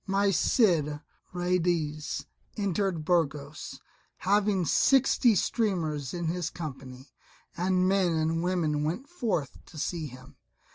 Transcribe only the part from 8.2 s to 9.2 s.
women went